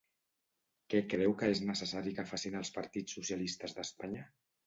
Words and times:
Què 0.93 1.01
creu 1.09 1.35
que 1.41 1.49
és 1.57 1.61
necessari 1.67 2.15
que 2.19 2.25
facin 2.31 2.57
els 2.61 2.73
partits 2.79 3.17
socialistes 3.19 3.77
d'Espanya? 3.81 4.27